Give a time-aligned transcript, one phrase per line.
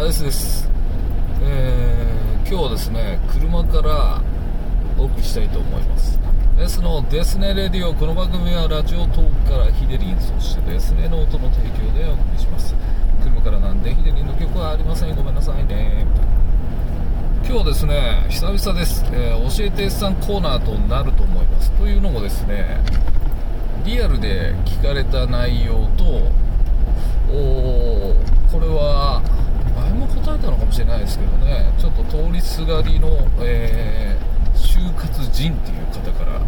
[0.00, 0.66] アイスです、
[1.42, 4.22] えー今日はですね車から
[4.96, 6.18] お送りしたいと思います。
[6.56, 12.74] デスのデスネレディオこの番組はラジオトークからヒデリンそしてデスネノートの提供でお送りします。
[13.22, 15.14] 車からなんでヒデリンの曲はありません。
[15.14, 16.06] ごめんなさいね。
[17.44, 21.70] 今日はですね久々です、えー教えて S さんコーナーとなると思います。
[21.72, 22.80] というのもですね
[23.84, 26.04] リアルで聞かれた内容と
[27.30, 29.22] おーこれは
[30.40, 31.72] たのかもしれないですけどね。
[31.78, 33.08] ちょっと通りすがりの、
[33.40, 36.40] えー就活人っていう方から、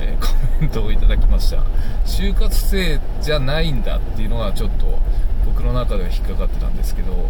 [0.00, 0.26] えーコ
[0.60, 1.62] メントをいただきました。
[2.06, 4.98] 就活生じゃないんだっていうのがちょっと
[5.44, 7.28] 僕の中では引っかかってたんですけど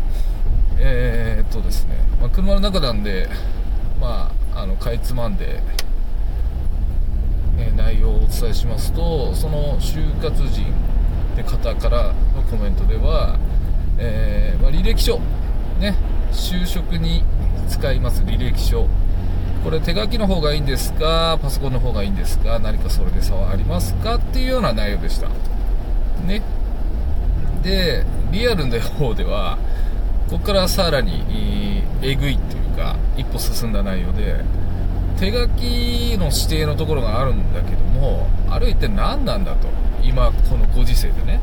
[0.78, 3.28] えーっとですね、まあ、車の中なんで
[4.00, 5.60] まああのかいつまんで
[7.58, 10.64] え内容をお伝えしますとその就活人
[11.34, 13.38] って方からのコメントでは、
[13.98, 15.20] えーまあ履歴書
[15.80, 15.96] ね
[16.30, 17.24] 就職に
[17.68, 18.86] 使います履歴書。
[19.64, 21.38] これ手書きの方がいいんですか？
[21.42, 22.58] パソコンの方がいいんですか？
[22.58, 24.14] 何かそれで差はありますか？
[24.14, 25.28] っていうような内容でした。
[26.26, 26.42] ね。
[27.62, 29.58] でリアルの方では
[30.30, 34.42] ここからさらにえぐいっていうか一歩進んだ内容で
[35.18, 39.68] 手書きの指定のところがあるんだけどもあれは一体何なんだと
[40.02, 41.40] 今このご時世でね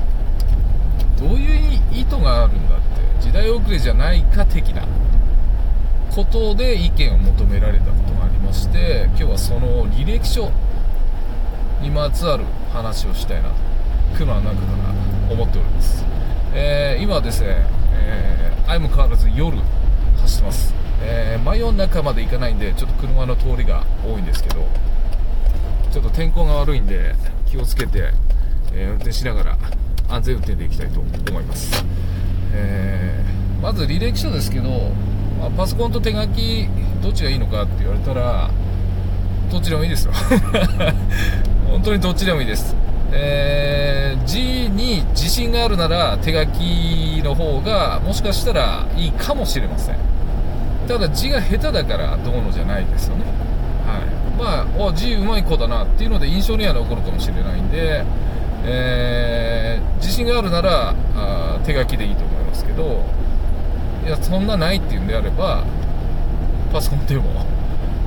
[1.20, 2.78] どういう意図があるんだ
[3.48, 4.86] って時代遅れじゃないか的な
[6.14, 10.52] ことで意見を求められたことがありまして今日はその履歴書
[11.82, 13.56] にまつわる話をしたいなと
[14.18, 16.04] 車の中から思っております、
[16.54, 19.58] えー今はですね、えー相も変わらず夜
[20.22, 24.68] 走ってます、えー真夜中まで行かないんでちょっと車の通りが多いんですけど
[25.92, 27.14] ちょっと天候が悪いんで
[27.46, 28.12] 気をつけて、
[28.74, 29.58] えー運転しながら
[30.10, 31.84] 安全運転で行きたいと思います、
[32.54, 34.70] えーまず履歴書ですけど、
[35.40, 36.68] まあパソコンと手書き
[37.02, 38.50] どっちがいいのかって言われたら
[39.52, 40.14] どっちでもいいですよ。
[41.70, 42.76] 本当にどっちでもいいです。
[43.12, 49.96] えー字に自信があるなら手書きの方がもしかしたらいいかもしれません。
[50.88, 53.24] ただ字が下手だからどうのじゃないですよね。
[53.88, 54.06] はい。
[54.38, 58.04] まあお字うまい子だなっていうので印象には残るかもしれないんで、
[58.66, 62.37] えー自信があるならあ手書きでいいと思います。
[62.58, 63.06] ですけど
[64.06, 65.64] いやそんなないっていうんであれば
[66.74, 67.46] パソコンでも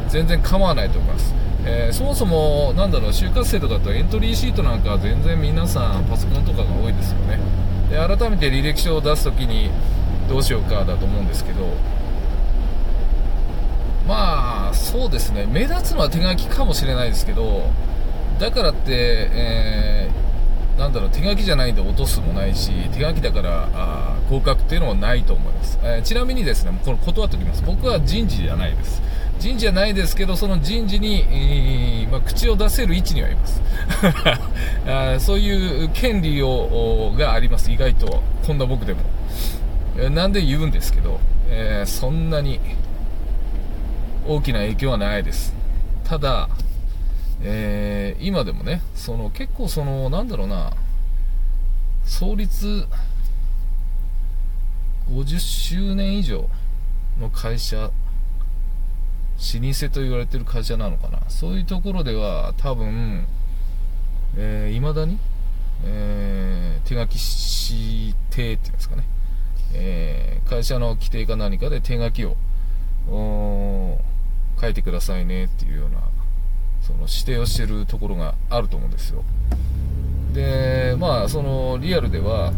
[0.09, 1.35] 全然構わないと思います、
[1.65, 7.39] えーそもそもなだろう就活生とかだとエントリーシートなんかは全然皆さんパソコンとかが多いですよね。
[7.91, 9.71] で改めて履歴書を出すときに
[10.29, 11.67] どうしようかだと思うんですけど
[14.07, 15.47] まあそうですね。
[15.47, 17.71] 目立つのは手書きかもしれないですけど
[18.39, 20.20] だからって、えー
[20.81, 27.63] なんだろう手書きじゃないんで落とすもないし手書きだからあ合格っていうのもないと思います、えーちなみにですねこれ断っておきます。
[27.67, 29.03] 僕は人事じゃないです。
[29.39, 33.63] 人事じゃないですけどその人事に、えーまあ、口を出せる位置にはいます。
[34.89, 37.71] あそういう権利をがあります。
[37.71, 39.01] 意外とこんな僕でも、
[39.99, 41.21] えーなんで言うんですけど、
[41.51, 42.59] えーそんなに
[44.27, 45.55] 大きな影響はないです。
[46.05, 46.49] ただ
[47.43, 50.73] えー今でもねその結構そのなんだろうな
[52.05, 52.87] 創立
[55.11, 56.49] 50周年以上
[57.19, 57.91] の会社老
[59.73, 61.19] 舗と言われてる会社なのかな。
[61.29, 65.19] そういうところでは多分いま、えーだに、
[65.85, 67.17] えー手書き
[67.73, 69.05] 指定っていうんですかね、
[69.73, 72.37] えー会社の規定か何かで手書きを
[74.61, 75.99] 書いてくださいねっていうような
[76.91, 79.23] その指定をしてるところがあると思うんですよ。
[80.35, 82.53] でまあそのリアルでは、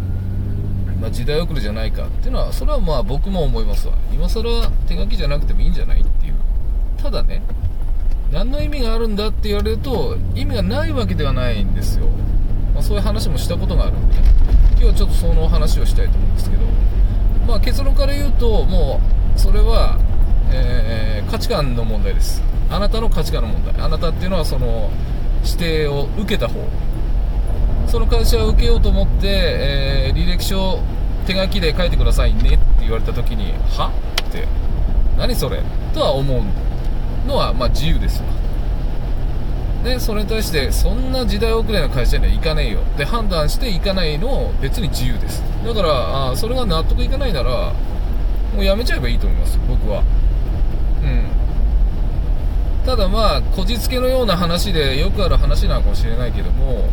[1.01, 3.95] まあ、時代遅れじゃないかっていうのはそれはまあ僕も思いますわ。
[4.13, 6.35] 今更手書きじゃなくてもいいんじゃないっていう。
[7.03, 7.43] ただね
[8.31, 12.07] 何の意味があるんだって言われると意味がないわけではないんですよ、
[12.73, 14.17] まあ、そういう話もしたことがあるんで。
[14.73, 16.63] 今日はちょっとその話をしたいと思うんですけど。
[17.47, 19.01] まあ結論から言うとも
[19.37, 19.99] うそれは、
[20.53, 22.43] えー価値観の問題です。
[22.69, 23.81] あなたの価値観の問題。
[23.81, 24.91] あなたっていうのはその
[25.45, 26.61] 指定を受けた方。
[27.87, 30.81] その会社を受けようと思って、えー履歴書
[31.27, 33.91] 手書きで書いてくださいねって言われた時には？
[34.29, 34.47] って。
[35.17, 35.63] 何それ？
[35.95, 36.43] とは思う
[37.29, 38.25] のはまあ自由ですよ
[39.85, 42.81] でそれに対してそんな時代遅れの会社には行かねえよ。
[42.81, 45.43] って判断して行かないの別に自由です。
[45.65, 47.73] だからあそれが納得いかないなら
[48.55, 50.03] もうやめちゃえばいいと思います僕は。
[51.03, 52.85] うん。
[52.87, 56.89] ただまあこじつけのような話でよくある話なのかもしれないけども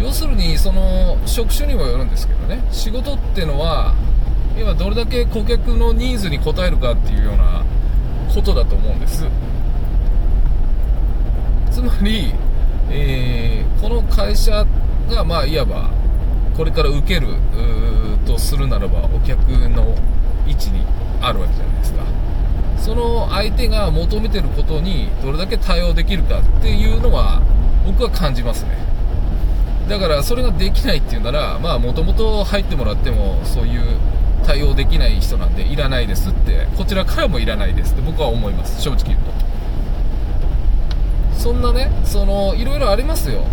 [0.00, 2.62] 要するにその職種にもよるんですけどね。
[2.70, 3.94] 仕事ってのは
[4.58, 7.64] 今どれだけ顧客のニーズに応えるかっていうような
[8.34, 9.24] ことだと思うんです。
[11.70, 12.32] つまり、
[12.90, 14.66] えー、この会社
[15.10, 15.90] がまあいわば
[16.56, 17.28] これから受ける
[18.26, 19.38] とするならばお客
[19.68, 19.94] の
[20.46, 20.84] 位置に
[21.20, 22.17] あるわけじゃないですか。
[22.80, 27.42] その相手が求めてることにどれだけ対応できるかっていうのは
[27.86, 28.70] 僕は感じますね。
[29.88, 33.98] だからそれができないっていうならまあもともと入ってもらってもそういう
[34.44, 38.80] 対応できない人なんでいらないですってこちらからもいらないですって僕は思います。
[38.82, 39.32] 正直言うと。
[41.38, 43.44] そんなねそのいろいろありますよ。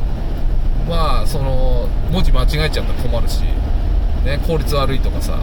[0.87, 3.41] まあその文字間違えちゃったら困るし、
[4.23, 5.39] ね、効率悪いとかさ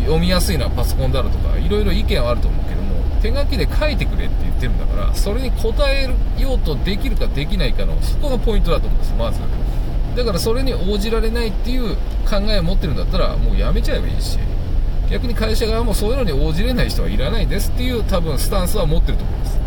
[0.00, 6.08] 読みやすいのはパソコンだろとかいろいろ意見はあると思うけども手書きで書いてくれって言ってるんだからそれに答え
[6.40, 9.40] ようとできるかできないかのそこがポイントだと思うんですまず。
[10.16, 11.94] だからそれに応じられないっていう
[12.28, 14.38] 考えを持ってるんだったらもうやめちゃえばいいし
[15.10, 19.58] 逆に会社側もそういうのに応じれない人はいらないですっていう多分スタンスは持ってると思います、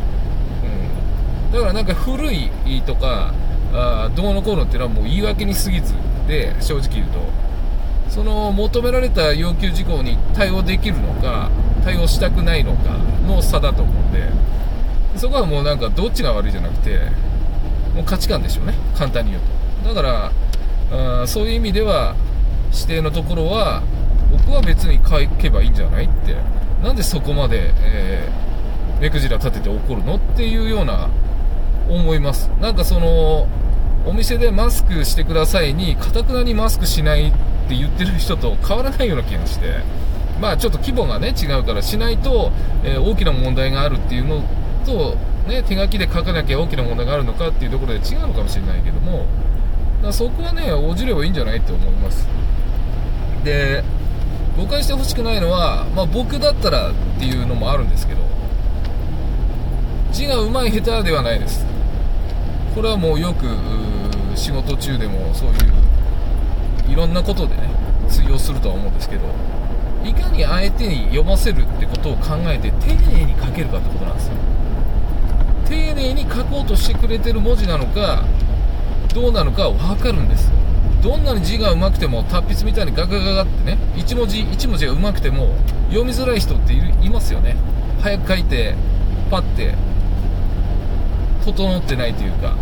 [1.46, 2.50] うん、だからなんか古い
[2.86, 3.34] とか
[3.74, 5.94] あどうのこうのっていうのはもう言い訳に過ぎず
[6.28, 7.42] で正直言うと。
[8.12, 11.50] その求められた要求事項に対応できるのか
[11.84, 12.98] 対応したくないのか
[13.28, 14.30] の差だと思うんで
[15.18, 17.00] そこはもうなんかどっちが悪いじゃなくて
[17.94, 19.44] もう価値観でしょうね簡単に言う
[19.84, 19.90] と。
[19.90, 20.32] だから
[21.24, 22.16] あそういう意味では
[22.74, 23.84] 指定のところは
[24.32, 26.36] 僕は別に書けばいいんじゃないって
[26.84, 31.10] なんでそこまで、えー、目くじら立てて怒るのっていうような
[31.90, 32.50] 思います。
[32.62, 33.48] なんかその
[34.06, 37.32] お店でマスクしてくださいにかたくなにマスクしないっ
[37.68, 40.01] て言ってる人と変わらないような気がして。
[40.42, 42.52] まあちょっと規模がね違うからしないと、
[42.84, 44.44] えー、大きな問題があるっていうの
[44.84, 45.16] と、
[45.48, 49.28] ね、手書きで書かなきゃ大きな問題があるのかっていうところで違うのかもしれないけども
[50.02, 52.28] だそこはね応じればいいんじゃないって思います。
[53.44, 53.84] で
[54.58, 58.22] 誤解してほしくないのは、まあ、僕だったらっていうのもあるんですけど
[60.12, 61.66] 字が上手い下手ではないです。
[62.76, 63.46] これはもうよく
[64.36, 67.70] 仕事中でもそういういろんなことでね
[68.10, 69.61] 通用するとは思うんですけど。
[70.04, 74.34] いかに相手に読ませるってことを考えて丁寧に書けるかってことなんですよ。
[75.68, 78.26] 丁寧に書こうとしてくれてる文字なのか
[79.14, 80.52] どうなのか分かるんです。
[81.02, 85.56] どんなに字が上手くても達筆みたいにガガガガってね1文字1文字が上手くても
[85.90, 87.56] 読みづらい人っていますよね。
[88.02, 88.76] 早く書いて
[89.30, 89.76] パッて
[91.46, 92.56] 整ってないというか。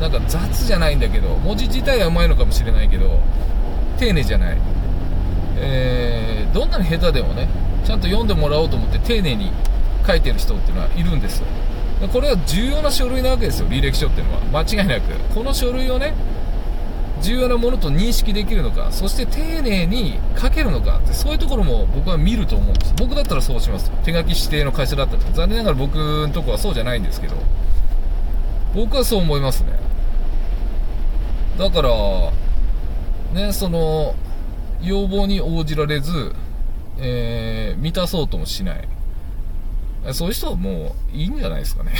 [0.00, 3.20] なんか雑じゃないんだけど文字自体はうまいのかもしれないけど
[3.98, 4.56] 丁寧じゃない、
[5.56, 7.48] えー、どんなに下手でもね
[7.84, 9.50] ちゃんと読んでもらおうと思って丁寧に
[10.06, 11.46] 書いてる人っていうのはいるんですよ。
[12.12, 14.64] これは重要な書類なわけですよ履歴書っていうのは。
[14.64, 15.12] 間違いなく。
[15.34, 16.14] この書類をね
[17.20, 22.94] 重要なものと認識できるのかそして丁寧に書けるのかってそういうところも僕は見ると思うんです。
[22.96, 27.36] 僕だったらそうします手書き指定の会社だったら残念ながら僕のとこはそうじゃないんですけど。
[28.74, 29.72] 僕はそう思いますね。
[31.58, 31.90] だから
[33.34, 34.14] ねその
[34.82, 36.32] 要望に応じられず、
[36.98, 38.88] えー、満たそうともしない
[40.12, 41.92] そういう人はもういいんじゃないですかね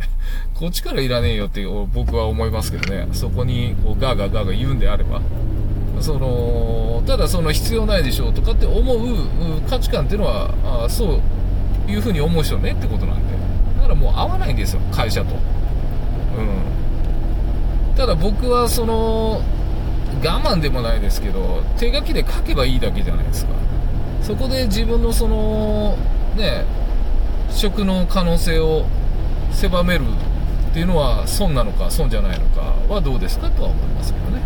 [0.54, 3.08] こっちからいらねえよって僕は思いますけどね。
[3.12, 5.20] そこにこうガーガーガーガー言うんであれば。
[6.00, 9.06] その、ただその必要ないでしょうとかって思う
[9.68, 10.50] 価値観っていうのは、
[10.84, 11.20] あそ
[11.86, 13.34] ういうふうに思う人ねってことなんで。
[13.76, 15.34] だからもう合わないんですよ、会社と。
[15.34, 15.36] う
[17.92, 17.96] ん。
[17.96, 19.42] ただ僕はその、
[20.20, 23.52] 我慢でもないですけど、手書きで書けばいいだけじゃないですか。
[24.22, 25.96] そこで自分のその、
[26.36, 26.64] ね、
[27.50, 28.86] 食の可能性を
[29.50, 30.04] 狭める
[30.70, 34.42] っていうのは損なのか損じゃないのかはどうですかとは思いますけどね。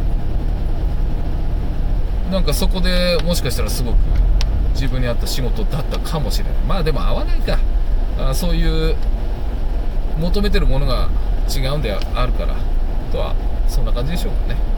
[2.30, 3.96] なんかそこでもしかしたらすごく
[4.72, 6.54] 自分に合った仕事だったかもしれない。
[6.66, 7.58] まあでも合わないか。
[8.18, 8.96] あそういう
[10.18, 11.08] 求めてるものが
[11.54, 12.54] 違うんであるから
[13.12, 13.34] とは
[13.68, 14.75] そんな感じでしょうかね。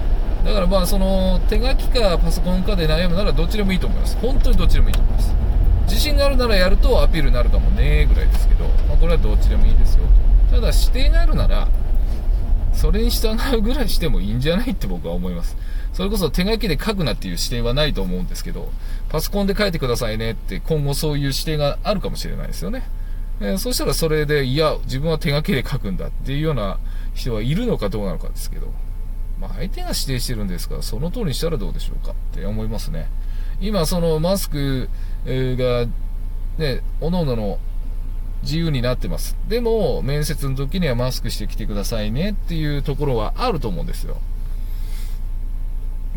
[0.49, 4.17] だからまあその手書きかパソコンかで悩むならどっちでもいいと思います。
[4.17, 5.35] 本当にどっちでもいいと思います。
[5.83, 10.05] 自信があるならやるとアピールになるかもねぐらいですけど、まあ、これはどっちでもいいですよ
[10.51, 11.69] ただ指定があるなら
[12.73, 15.57] それに従うぐらいしてもいいんじゃないって僕は思います。
[15.93, 18.71] それこそ手書きで書くなっていう指定はないと思うんですけど
[19.11, 22.85] パソコンで書いてくださいねって今後そういう指定があるかもしれないですよね、
[23.41, 26.79] えー、そしたらそれでいや自分は手書きで書くんだっていうような
[27.15, 28.73] 人はいるのかどうなのかですけど。
[29.41, 33.09] まあ、相手が指定してるんですからその通りにしたらどうでしょうかって思いますね
[33.61, 34.89] 今そのマスク
[35.25, 35.87] が
[36.59, 37.59] ね、おのおのの
[38.43, 39.37] 自由になってます。
[39.49, 44.17] でも、面接の時にはマスクしてきてくださいねっていうところはあると思うんですよ。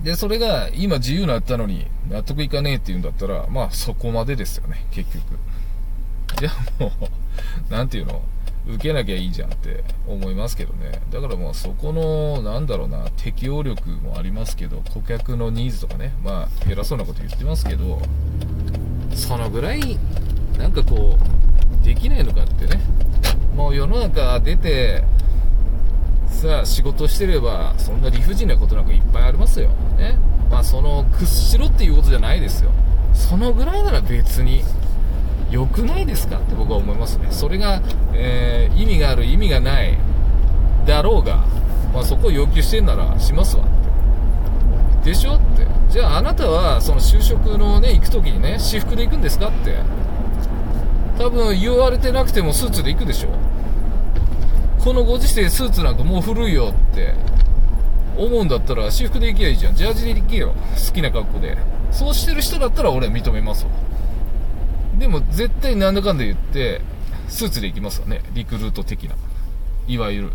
[0.03, 5.23] で、それが今自由になったのに納得いかねえって言うんだったら、まあそこまでですよね、結局。
[6.39, 6.49] じゃ
[6.79, 6.91] あも
[7.69, 8.21] う、なんていうの？
[8.67, 11.01] 受けなきゃいいじゃんって思いますけどね。
[11.11, 18.01] だからもうそこの、なんだろうな、適応力もありますけど、顧客のニーズとかね、まあ偉そうなこと言ってますけど、
[19.13, 19.97] そのぐらい、
[20.57, 22.79] なんかこう、できないのかってね。
[23.55, 25.03] もう世の中出て、
[26.27, 29.69] さあ仕事してれば、そんな理不尽なことなんかいっぱいありますよ。
[29.97, 30.17] ね。
[30.49, 32.71] まあその、屈しろっていうことじゃないですよ。
[33.13, 34.63] そのぐらいなら別に、
[35.51, 37.27] 良くないですかって僕は思いますね。
[37.29, 37.81] それが、
[38.13, 39.97] えー、意味がある、意味がない、
[40.85, 41.45] だろうが、
[41.93, 45.11] まあそこを要求してんならしますわって。
[45.11, 45.67] でしょって。
[45.89, 49.77] じゃああなたは、その就職のね、行く時にね、私服で行くんですかって。
[51.17, 53.29] 多分言われてなくてもスーツで行くでしょ
[54.79, 57.13] このご時世スーツなんかもう古いよって
[58.17, 59.75] 思うんだったら私服で行けばいいじゃん。
[59.75, 60.53] ジャージで行けよ。
[60.87, 61.57] 好きな格好で。
[61.91, 63.71] そうしてる人だったら俺は認めますわ。
[65.01, 66.79] でも絶対なんだかんだ言って、
[67.27, 68.21] スーツで行きますわね。
[68.35, 69.15] リクルート的な。
[69.87, 70.31] いわゆる、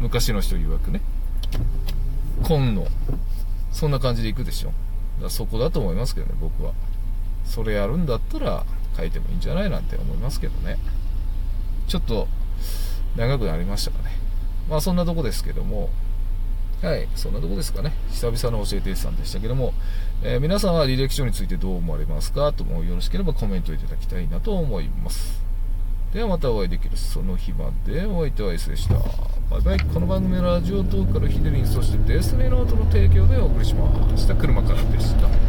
[0.00, 1.00] 昔の人曰くね。
[2.42, 2.88] 紺の。
[3.70, 4.72] そんな感じで行くでしょ。
[5.22, 6.72] だそこだと思いますけどね、僕は。
[7.44, 10.78] それやるんだったら書いてもいいんじゃないなんて思いますけどね。
[11.86, 12.26] ちょっと、
[13.14, 14.16] 長くなりましたかね。
[14.68, 15.90] まあそんなとこですけども、
[16.82, 17.92] はい、そんなとこですかね。
[18.12, 19.74] 久々の教えてさんでしたけども、
[20.22, 22.52] えー皆さんは履歴書についてどう思われますか？
[22.52, 25.42] ともよろしければコメントいただきたいなと思います。
[26.12, 28.94] ではまたお会いできるその日までお相手は S でした。
[29.50, 29.80] バイバイ。
[29.80, 34.34] この番組はラジオトークからヒデリン、そしてデスネノートの提供でお送りしました。
[34.36, 35.47] 車からでした。